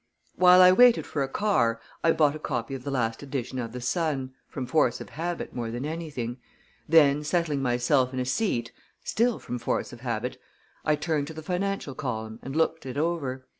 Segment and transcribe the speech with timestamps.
[0.35, 3.71] While I waited for a car I bought a copy of the last edition of
[3.71, 6.37] the Sun from force of habit, more than anything;
[6.89, 8.71] then, settling myself in a seat
[9.03, 10.41] still from force of habit
[10.83, 13.45] I turned to the financial column and looked it over.